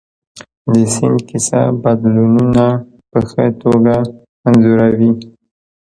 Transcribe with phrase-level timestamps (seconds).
[0.71, 2.65] د سیند کیسه بدلونونه
[3.11, 3.95] په ښه توګه
[4.47, 5.11] انځوروي.